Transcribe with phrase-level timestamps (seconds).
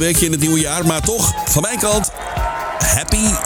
[0.00, 0.86] Weekje in het nieuwe jaar.
[0.86, 2.10] Maar toch, van mijn kant,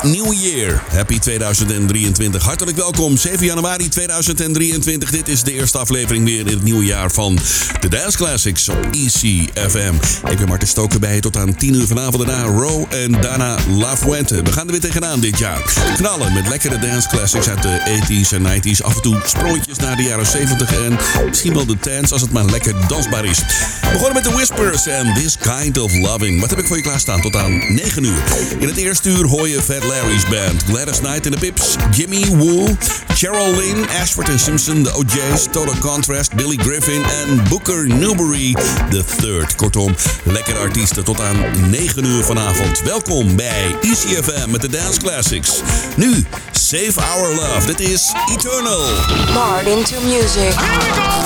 [0.05, 0.83] New Year.
[0.89, 2.43] Happy 2023.
[2.43, 3.17] Hartelijk welkom.
[3.17, 5.11] 7 januari 2023.
[5.11, 7.39] Dit is de eerste aflevering weer in het nieuwe jaar van
[7.81, 9.95] de Dance Classics op ECFM.
[10.31, 12.27] Ik ben Martin Stoker bij je tot aan 10 uur vanavond.
[12.27, 14.43] Daarna Row en daarna La Fuente.
[14.43, 15.63] We gaan er weer tegenaan dit jaar.
[15.97, 18.83] Knallen met lekkere dance classics uit de 80s en 90s.
[18.83, 20.99] Af en toe sprongjes naar de jaren 70 en
[21.29, 23.39] misschien wel de tens als het maar lekker dansbaar is.
[23.39, 26.41] We begonnen met de Whispers en This Kind of Loving.
[26.41, 28.23] Wat heb ik voor je klaarstaan tot aan 9 uur?
[28.59, 32.27] In het eerste uur hoor je Fat Larry's Band, Gladys Knight en de Pips, Jimmy
[32.37, 32.69] Wool,
[33.15, 38.57] Cheryl Lynn, Ashford and Simpson, de OJ's, Total Contrast, Billy Griffin en Booker Newberry
[38.91, 39.57] the Third.
[39.57, 41.37] Kortom, lekkere artiesten tot aan
[41.71, 42.83] 9 uur vanavond.
[42.83, 45.61] Welkom bij ECFM met de Dance Classics.
[45.97, 47.67] Nu, Save Our Love.
[47.67, 48.85] Dit is Eternal.
[49.33, 50.55] Marred into music.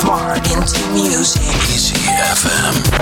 [0.05, 1.43] Marred into music.
[1.75, 2.97] ECFM.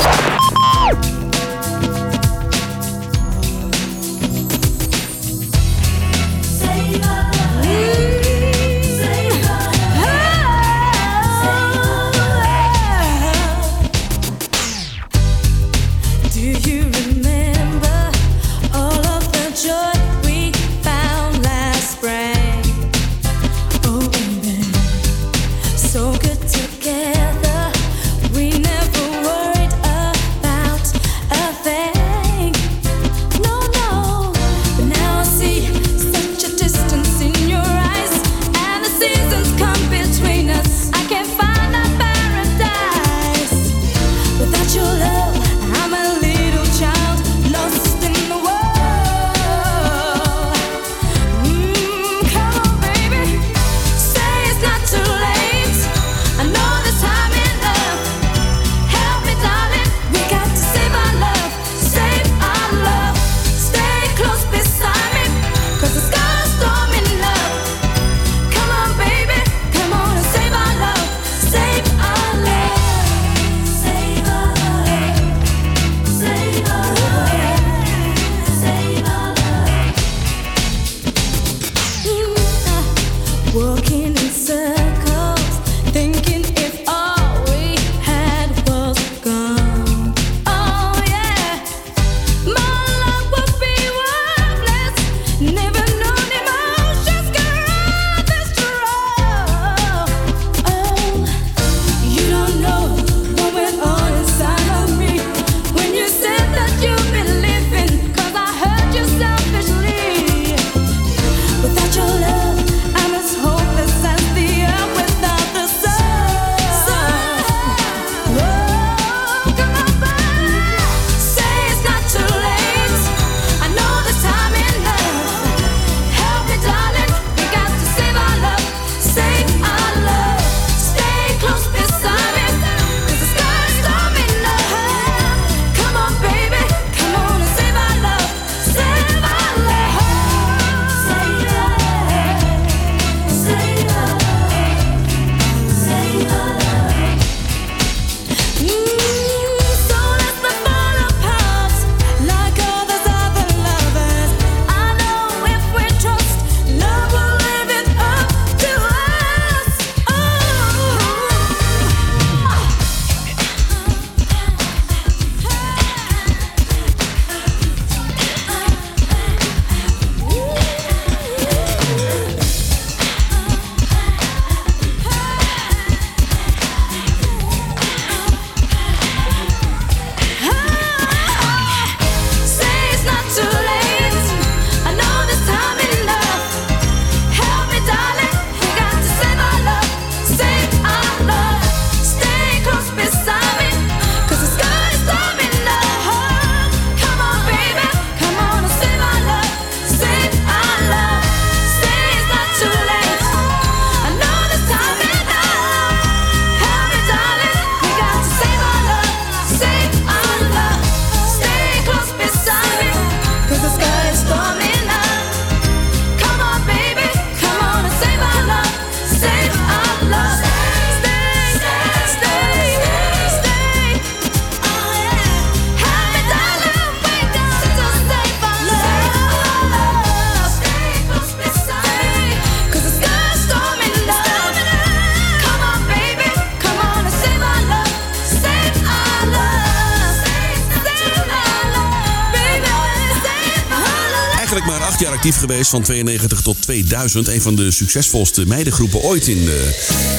[245.47, 247.29] Geweest, van 92 tot 2000.
[247.29, 249.53] Een van de succesvolste meidengroepen ooit in uh,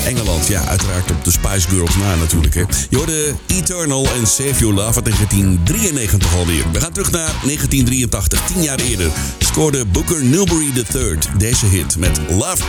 [0.06, 0.48] Engeland.
[0.48, 2.56] Ja, uiteraard op de Spice Girls na natuurlijk.
[2.56, 2.64] Hè.
[2.90, 6.72] Je hoorde Eternal en Save Your Love uit 1993 alweer.
[6.72, 9.12] We gaan terug naar 1983, tien jaar eerder.
[9.40, 12.64] Scoorde Booker Newbury III deze hit met Love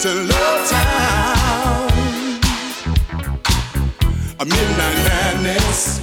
[0.00, 1.88] to Love Town.
[4.38, 6.00] A midnight madness,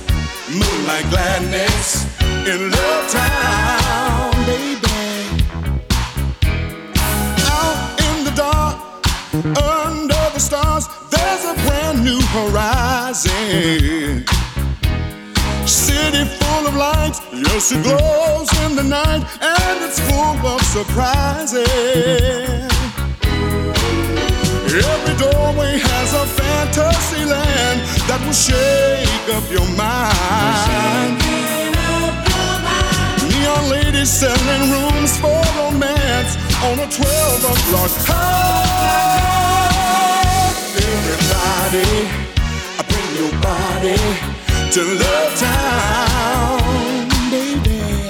[0.50, 2.08] moonlight gladness
[2.48, 5.46] in Love Town, baby.
[7.52, 8.76] Out in the dark,
[9.58, 14.26] under the stars, there's a brand new horizon.
[15.68, 22.73] City full of lights, yes, it glows in the night, and it's full of surprises.
[24.75, 31.13] Every doorway has a fantasy land that will shake up your mind.
[33.30, 36.34] Neon ladies selling rooms for romance
[36.65, 38.34] on a 12 o'clock high.
[40.82, 42.10] Everybody,
[42.89, 44.01] bring your body
[44.74, 48.10] to Love Town baby.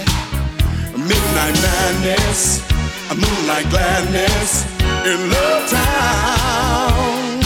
[0.95, 2.63] midnight madness,
[3.11, 4.72] a moonlight gladness
[5.05, 7.43] in Love Town.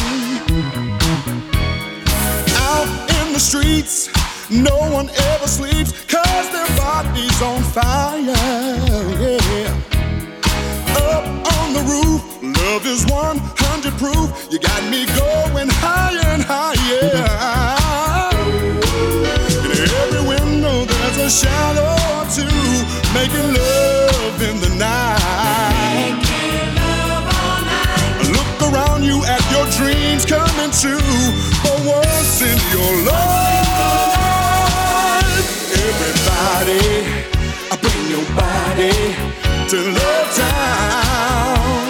[2.70, 2.88] Out
[3.18, 4.10] in the streets,
[4.52, 8.20] no one ever sleeps, cause their body's on fire.
[8.22, 9.74] Yeah.
[11.10, 11.26] Up
[11.58, 14.48] on the roof, love is 100 proof.
[14.52, 17.10] You got me going higher and higher.
[19.66, 22.46] In every window, there's a shadow or two
[23.18, 25.17] making love in the night.
[30.68, 31.32] Coming true
[31.62, 33.68] for once in your life.
[35.72, 36.86] Everybody,
[37.72, 38.96] I bring your body
[39.70, 41.88] to Love Town.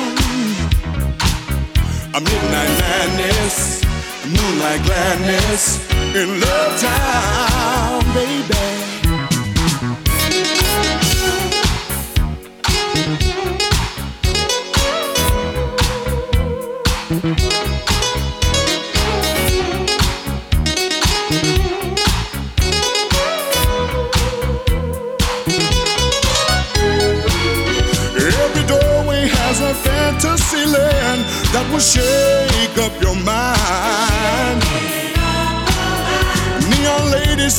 [2.13, 3.83] A midnight madness,
[4.25, 8.86] moonlight gladness in Love Town, baby.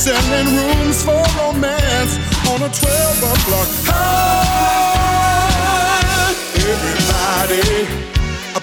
[0.08, 2.16] Selling rooms for romance
[2.48, 5.12] on a 12 o'clock high.
[6.72, 7.68] Everybody,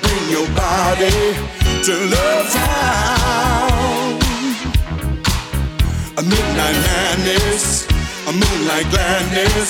[0.01, 1.17] bring your body
[1.85, 4.17] to Love Town.
[6.17, 7.65] A midnight madness,
[8.25, 9.69] a moonlight gladness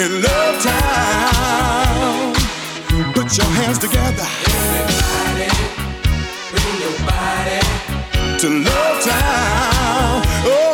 [0.00, 2.32] in Love Town.
[3.12, 4.28] Put your hands together.
[4.56, 5.52] Everybody,
[6.50, 7.60] bring your body
[8.40, 10.24] to Love Town.
[10.48, 10.69] Oh,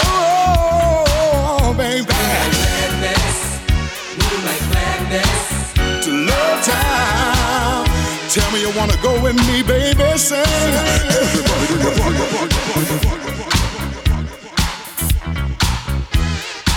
[8.36, 10.18] Tell me you wanna go with me, baby.
[10.18, 10.42] Say,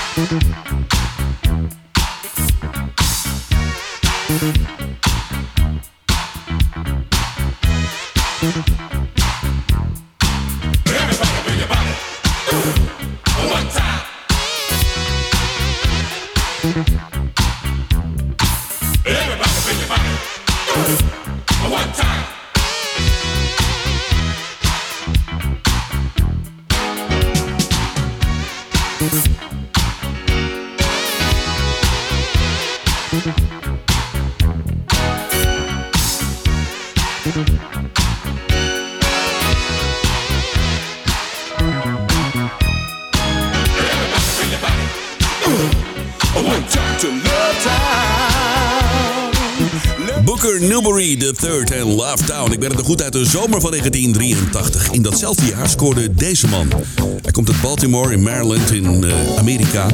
[0.05, 0.58] everybody,
[50.69, 52.51] Newbury the Third en Love Town.
[52.51, 54.91] Ik ben het er goed uit de zomer van 1983.
[54.91, 56.71] In datzelfde jaar scoorde deze man.
[57.21, 59.87] Hij komt uit Baltimore in Maryland in eh, Amerika.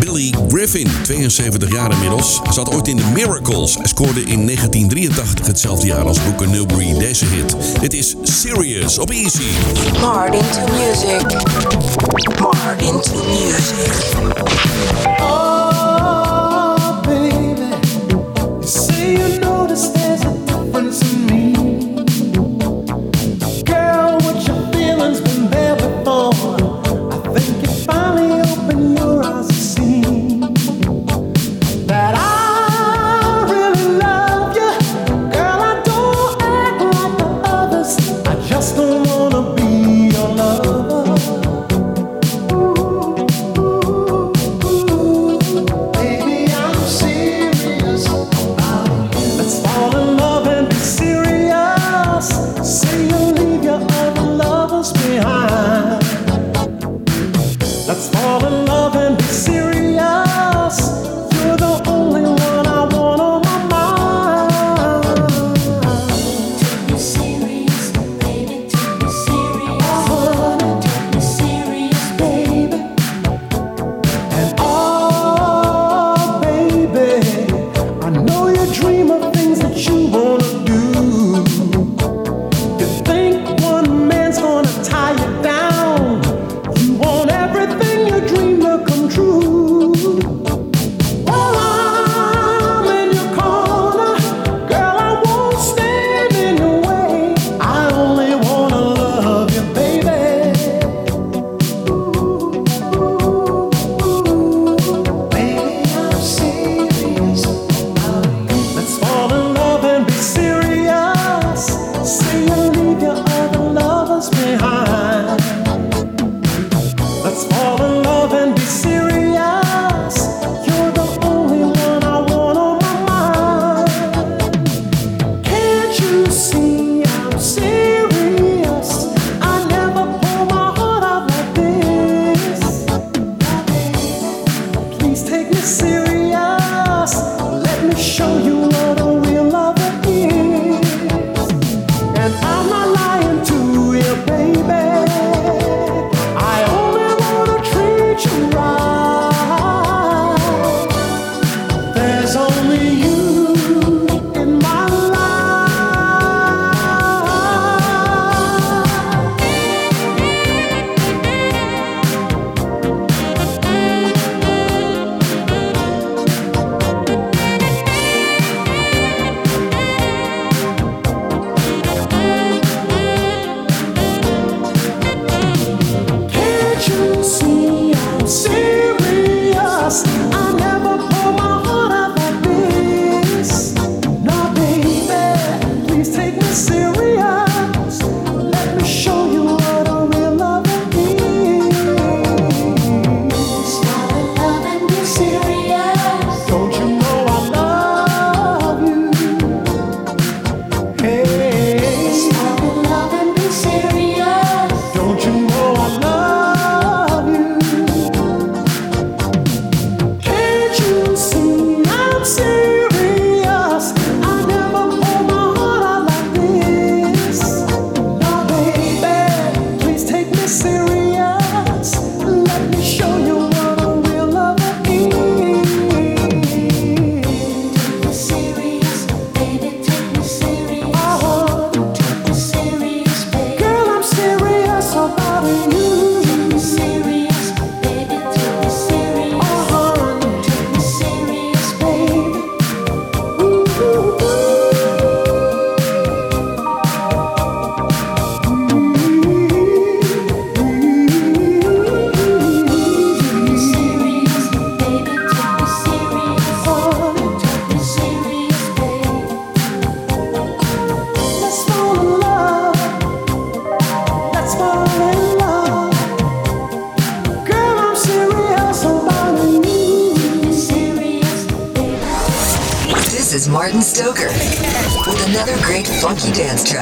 [0.00, 3.74] Billy Griffin, 72 jaar inmiddels, zat ooit in The Miracles.
[3.74, 7.56] Hij scoorde in 1983 hetzelfde jaar als Booker Newbury deze hit.
[7.80, 9.50] Dit is Serious op Easy.
[10.00, 11.42] Martin to music.
[12.40, 13.92] Martin to music.
[15.20, 15.69] Oh.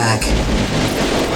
[0.09, 1.28] back.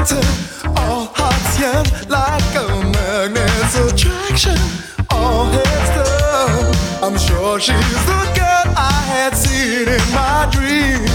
[0.00, 4.56] All hearts yearn like a magnet's attraction.
[5.10, 6.74] All heads down.
[7.04, 11.09] I'm sure she's the girl I had seen in my dreams.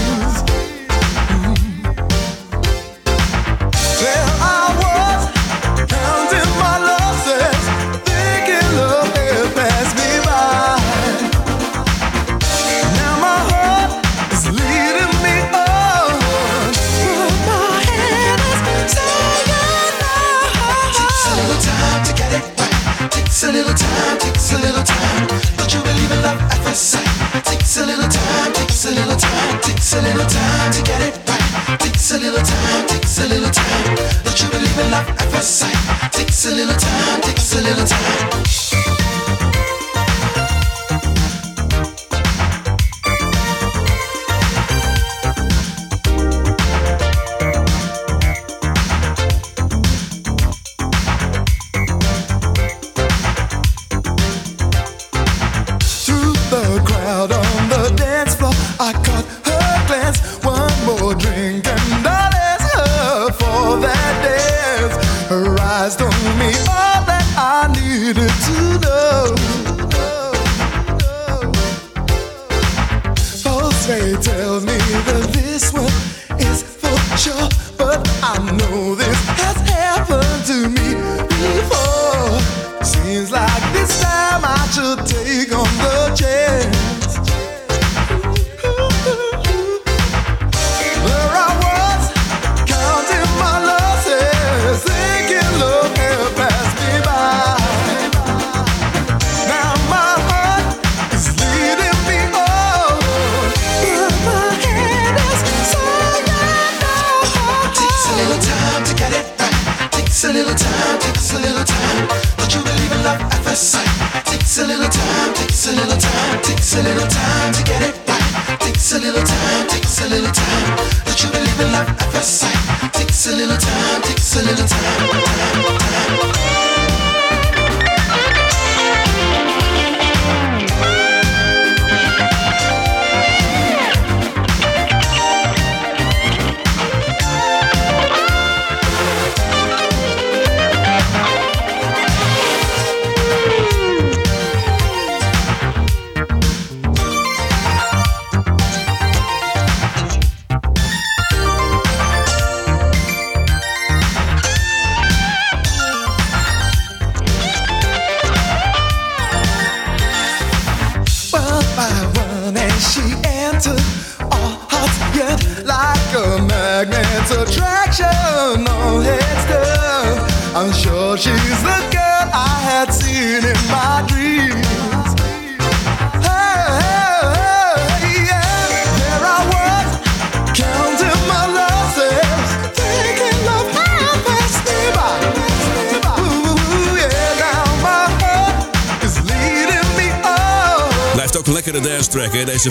[29.96, 31.80] a little time to get it right.
[31.80, 33.96] Takes a little time, takes a little time.
[34.24, 36.12] Don't you believe in love at first sight?
[36.12, 38.65] Takes a little time, takes a little time.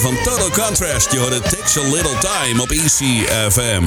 [0.01, 1.11] van Total Contrast.
[1.11, 3.83] Je hoorde Takes a Little Time op ECFM.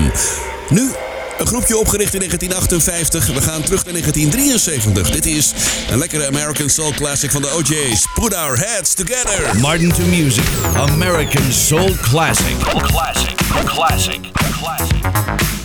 [0.68, 0.90] Nu
[1.38, 3.26] een groepje opgericht in 1958.
[3.26, 5.10] We gaan terug naar 1973.
[5.10, 5.52] Dit is
[5.90, 8.06] een lekkere American Soul Classic van de OJ's.
[8.14, 9.60] Put Our Heads Together.
[9.60, 10.44] Martin to Music.
[10.76, 12.56] American Soul Classic.
[12.58, 13.34] Classic.
[13.64, 14.20] Classic.
[14.60, 15.57] Classic.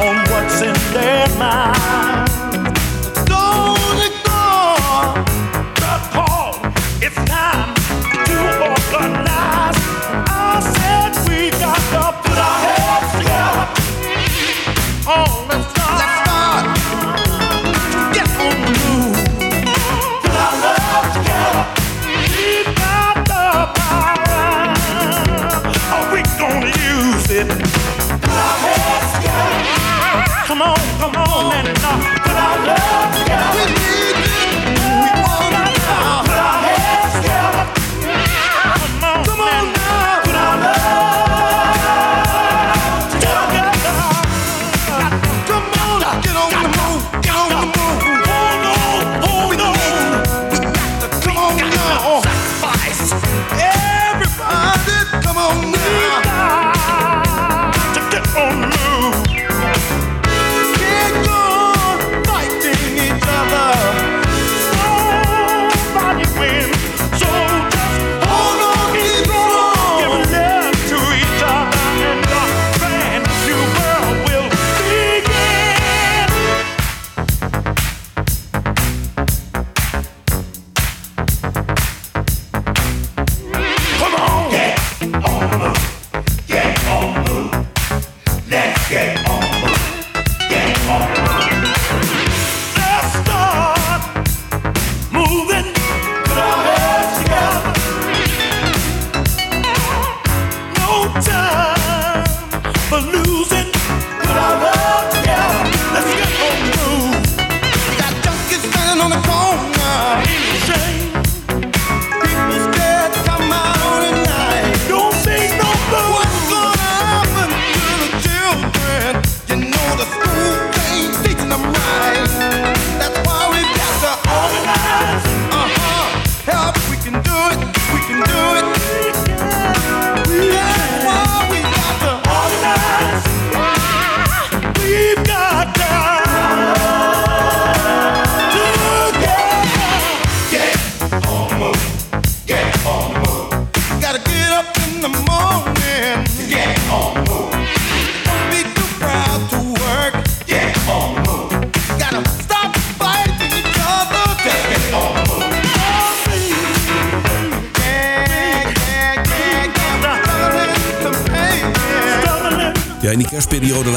[0.00, 1.79] on what's in their mind.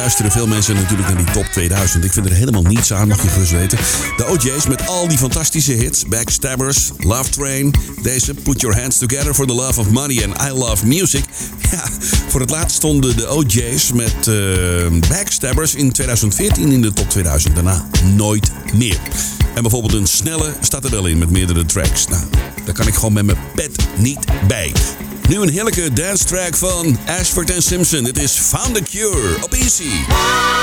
[0.03, 2.03] luisteren veel mensen natuurlijk naar die top 2000.
[2.03, 3.77] Ik vind er helemaal niets aan, mag je gerust weten.
[4.17, 6.05] De OJ's met al die fantastische hits.
[6.05, 7.73] Backstabbers, Love Train.
[8.01, 11.23] Deze, Put Your Hands Together for the Love of Money and I Love Music.
[11.71, 11.83] Ja,
[12.27, 17.55] voor het laatst stonden de OJ's met eh, Backstabbers in 2014 in de top 2000.
[17.55, 18.97] Daarna nooit meer.
[19.55, 22.07] En bijvoorbeeld een snelle staat er wel in met meerdere tracks.
[22.07, 22.23] Nou,
[22.65, 24.73] daar kan ik gewoon met mijn pet niet bij.
[25.29, 28.03] Nu een heerlijke dance track van Ashford Simpson.
[28.03, 30.62] Het is Found the Cure op Easy.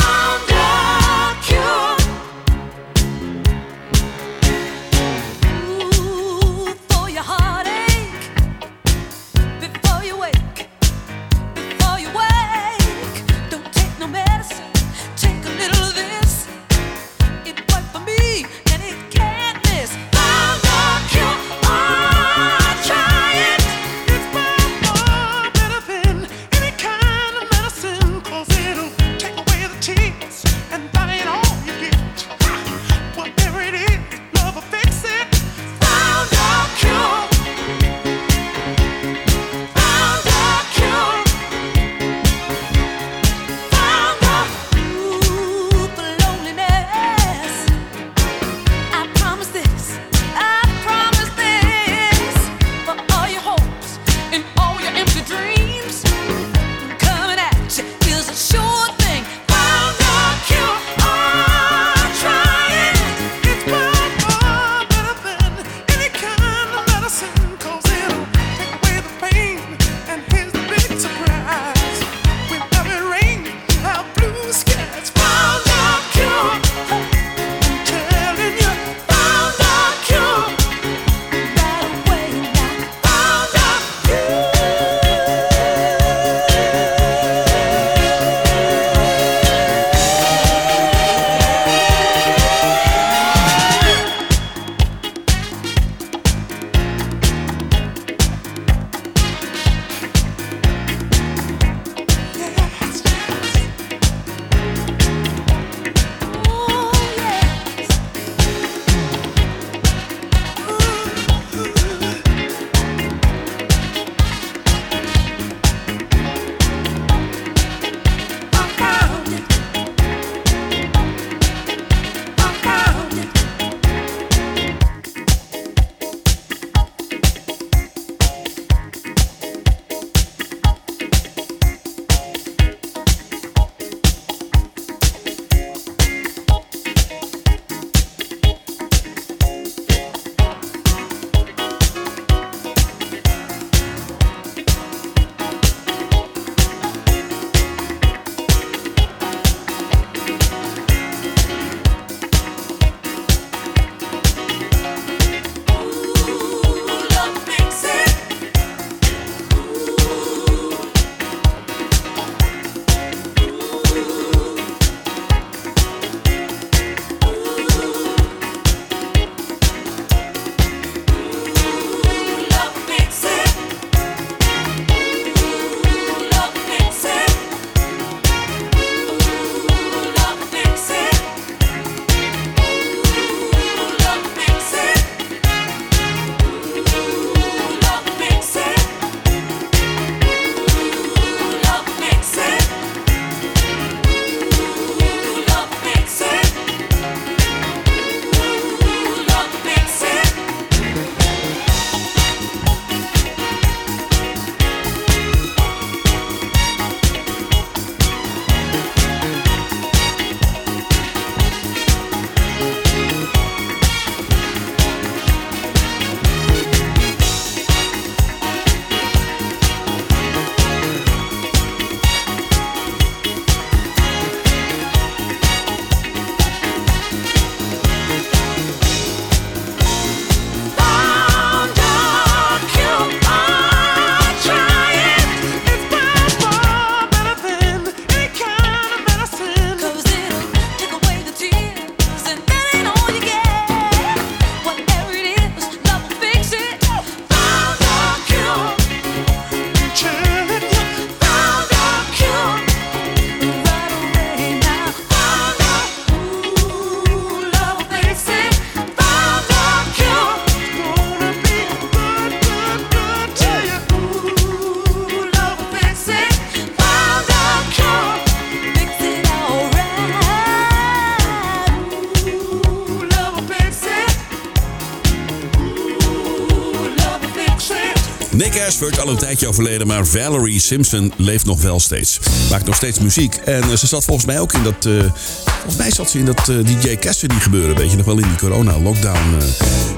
[278.83, 282.19] Ashford, al een tijdje overleden, maar Valerie Simpson leeft nog wel steeds.
[282.51, 283.35] Maakt nog steeds muziek.
[283.35, 284.87] En eh, ze zat volgens mij ook in dat...
[284.87, 285.13] eh,
[285.45, 287.77] volgens mij zat ze in dat eh, DJ Cassidy gebeuren.
[287.77, 289.37] Weet je nog wel, in die corona-lockdown.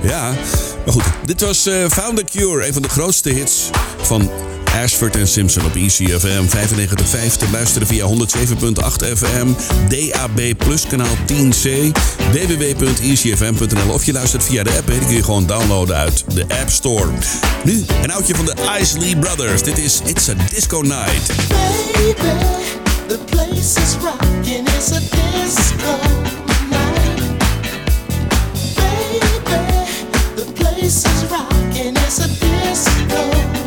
[0.03, 0.35] ja,
[0.85, 1.05] maar goed.
[1.25, 3.71] Dit was Found a Cure, een van de grootste hits
[4.03, 4.31] van
[4.75, 8.13] Ashford en Simpson op ECFM 95.5 te luisteren via 107.8
[9.17, 9.47] FM,
[9.89, 11.69] DAB Plus kanaal 10C,
[12.33, 16.71] www.ecfm.nl of je luistert via de app, die kun je gewoon downloaden uit de App
[16.71, 17.11] Store.
[17.65, 19.63] Nu een oudje van de Isley Brothers.
[19.63, 21.27] Dit is It's a Disco Night.
[21.49, 22.15] Baby,
[23.07, 25.97] the place is rocking, it's a disco
[26.71, 27.23] night.
[28.75, 29.21] Baby,
[30.37, 33.62] the place is rocking, it's a disco night.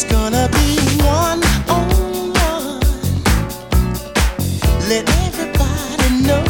[0.00, 1.88] It's gonna be one on
[2.30, 2.80] one.
[4.88, 6.44] Let everybody know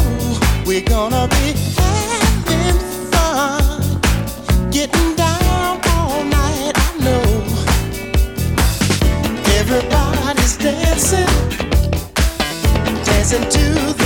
[0.67, 2.77] we're gonna be having
[3.09, 4.01] fun,
[4.69, 6.73] getting down all night.
[6.75, 7.25] I know.
[9.57, 11.25] Everybody's dancing,
[13.03, 13.98] dancing to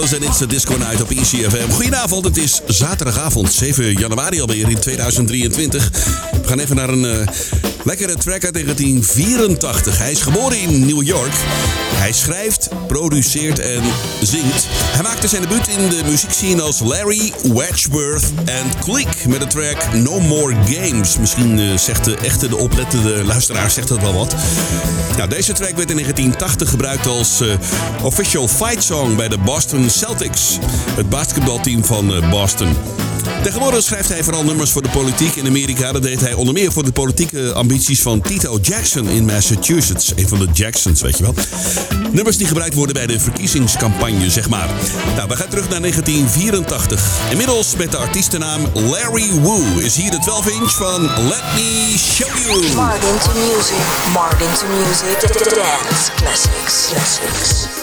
[0.00, 1.70] Brothers en It's the Disco Night op ECFM.
[1.70, 5.90] Goedenavond, het is zaterdagavond, 7 januari alweer in 2023.
[6.42, 7.26] We gaan even naar een eh,
[7.84, 9.98] lekkere track uit 1984.
[9.98, 11.32] Hij is geboren in New York.
[11.94, 13.82] Hij schrijft, produceert en
[14.22, 14.66] zingt.
[14.70, 19.94] Hij maakte zijn debuut in de muziekscene als Larry Wedgeworth en Click met de track
[19.94, 21.18] No More Games.
[21.18, 24.34] Misschien eh, zegt de echte, de oplettende luisteraar zegt dat wel wat.
[25.16, 27.48] Nou, deze track werd in 1980 gebruikt als eh,
[28.02, 30.58] official fight song bij de Boston Celtics,
[30.96, 32.76] het basketbalteam van eh, Boston.
[33.42, 35.92] Tegenwoordig schrijft hij vooral nummers voor de politiek in Amerika.
[35.92, 40.12] Dat deed hij onder meer voor de politieke ambities van Tito Jackson in Massachusetts.
[40.16, 41.34] Een van de Jacksons, weet je wel.
[42.12, 44.68] Nummers die gebruikt worden bij de verkiezingscampagne, zeg maar.
[45.16, 47.02] Nou, we gaan terug naar 1984.
[47.30, 52.74] Inmiddels met de artiestennaam Larry Wu is hier de 12-inch van Let Me Show You.
[52.74, 53.76] Mark into music.
[54.12, 55.20] Mark into music.
[55.54, 56.88] Dance classics.
[56.88, 57.79] Classics.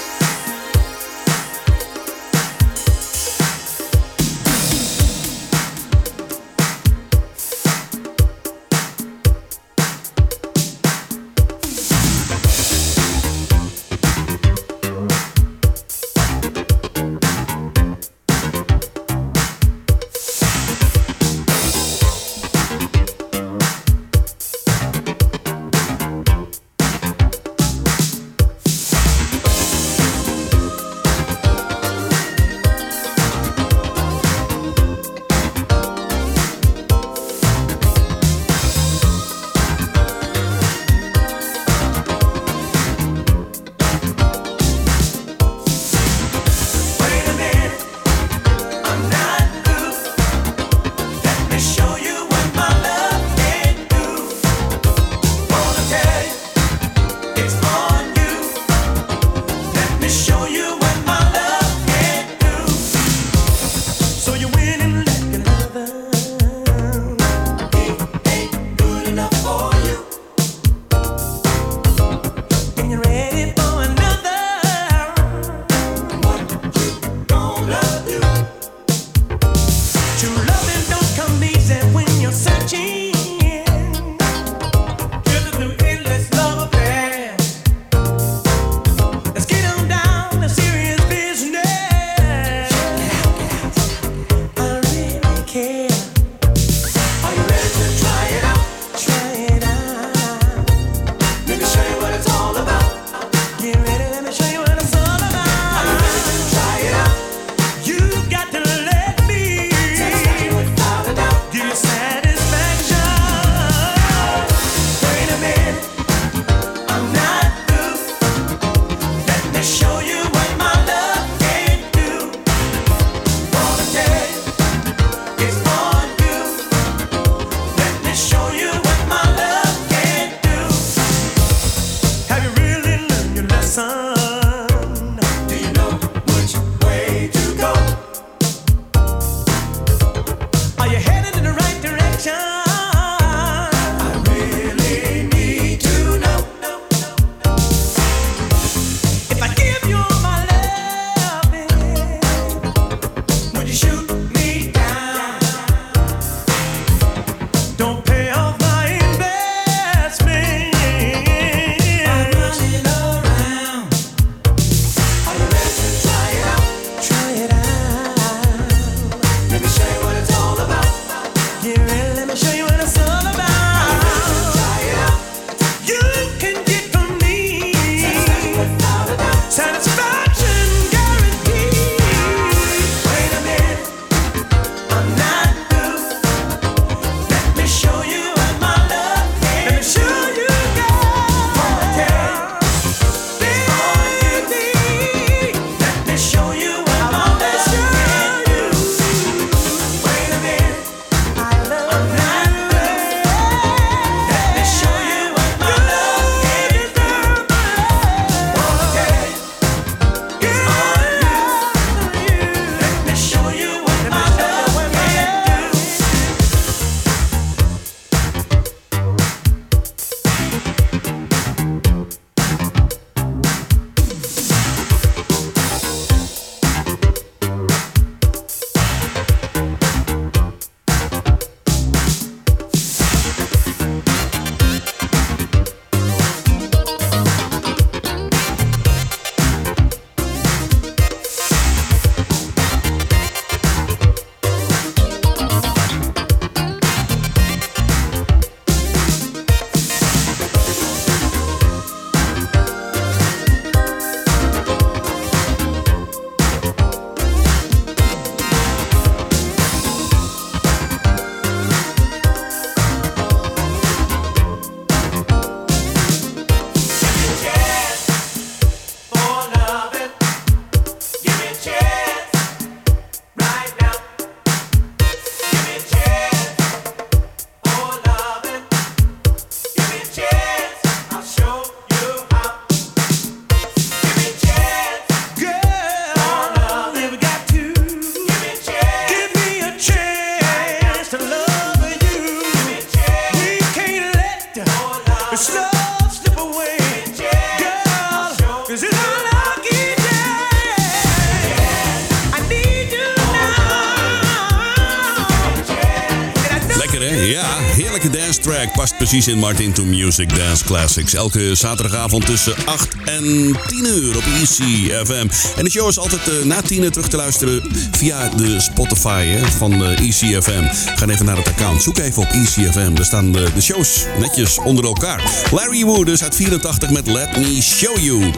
[308.48, 311.14] Track past precies in Martin to Music Dance Classics.
[311.14, 313.24] Elke zaterdagavond tussen 8 en
[313.68, 315.28] 10 uur op ECFM.
[315.58, 319.38] En de show is altijd uh, na 10 uur terug te luisteren via de Spotify
[319.58, 320.64] van ECFM.
[320.96, 321.84] Ga even naar het account.
[321.84, 322.94] Zoek even op ECFM.
[322.94, 325.22] Daar staan de, de shows netjes onder elkaar.
[325.52, 328.32] Larry Wood uit 84 met Let Me Show You.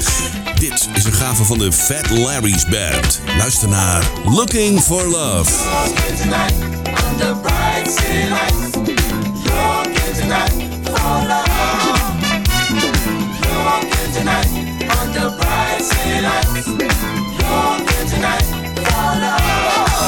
[0.60, 3.22] Dit is een gave van de Fat Larry's Band.
[3.38, 5.52] Luister naar Looking for Love.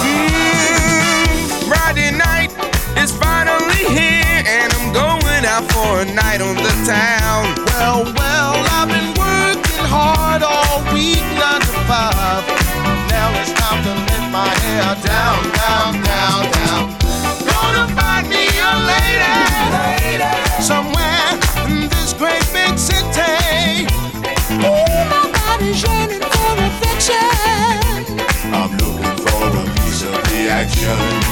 [0.03, 2.51] Hmm, Friday night
[2.97, 7.20] is finally here, and I'm going out for a night on the town.
[30.84, 31.30] Revolution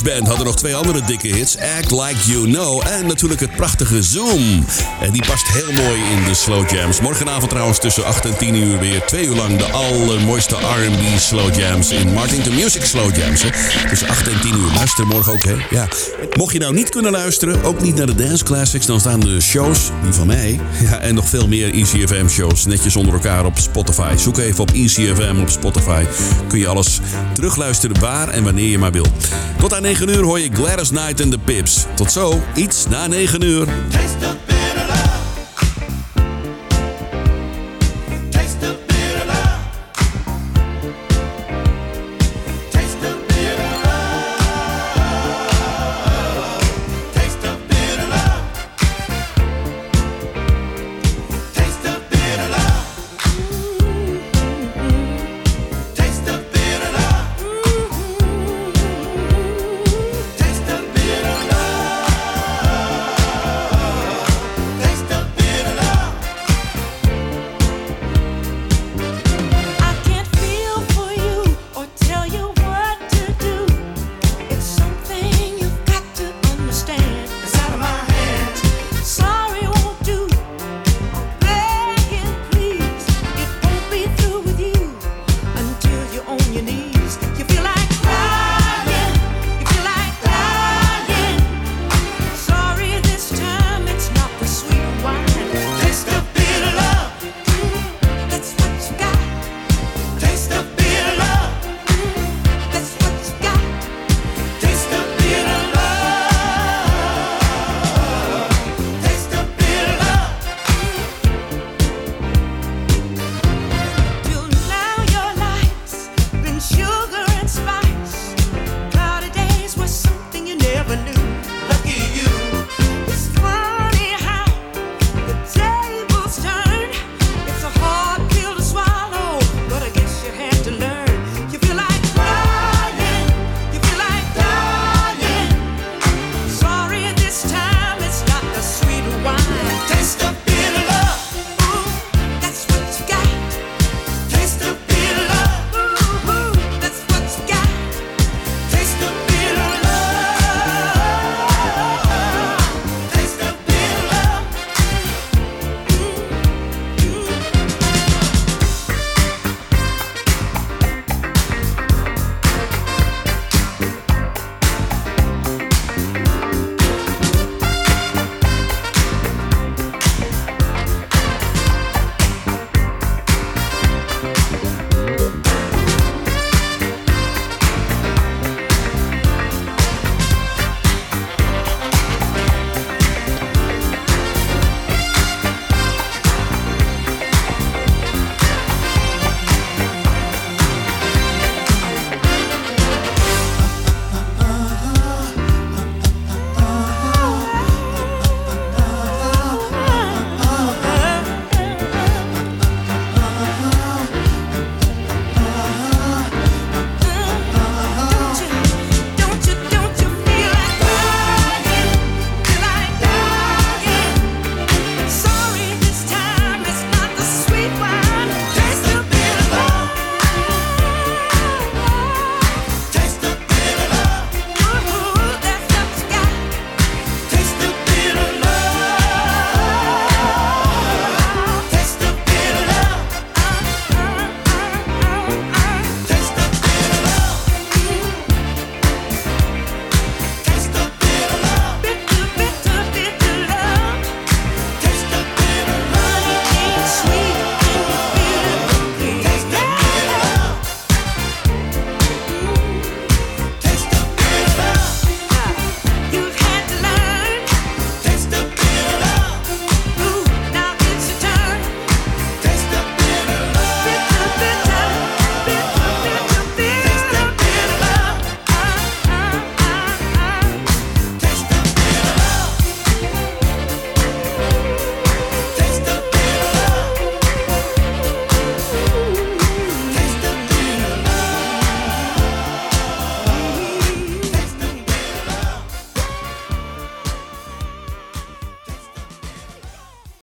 [0.00, 1.56] Band hadden nog twee andere dikke hits.
[1.58, 4.64] Act Like You Know en natuurlijk het prachtige Zoom.
[5.00, 7.00] En die past heel mooi in de slow jams.
[7.00, 11.54] Morgenavond trouwens tussen 8 en 10 uur weer twee uur lang de allermooiste R&B slow
[11.54, 13.42] jams in Martin to Music Slow Jams.
[13.42, 13.48] Hè.
[13.88, 14.72] Tussen 8 en 10 uur.
[14.74, 15.54] Luister morgen ook, hè.
[15.70, 15.88] Ja.
[16.36, 19.40] Mocht je nou niet kunnen luisteren, ook niet naar de Dance Classics, dan staan de
[19.40, 23.58] shows, die van mij, ja, en nog veel meer ECFM shows netjes onder elkaar op
[23.58, 24.14] Spotify.
[24.16, 26.04] Zoek even op ECFM op Spotify.
[26.48, 27.00] Kun je alles
[27.32, 29.06] terugluisteren waar en wanneer je maar wil.
[29.58, 31.86] Tot aan 9 uur hoor je Gladys Knight en de Pips.
[31.94, 33.66] Tot zo, iets na 9 uur.